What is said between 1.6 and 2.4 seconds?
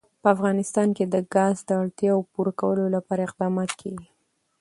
د اړتیاوو